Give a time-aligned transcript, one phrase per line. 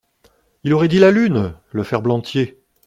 [0.63, 1.53] Il aurait dit la lune…
[1.71, 2.59] le ferblantier!